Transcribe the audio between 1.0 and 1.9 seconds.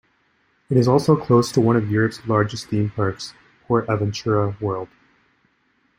close to one